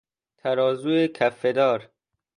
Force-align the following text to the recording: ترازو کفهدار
ترازو 0.37 1.07
کفهدار 1.07 1.89